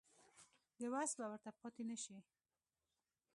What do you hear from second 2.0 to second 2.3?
شي.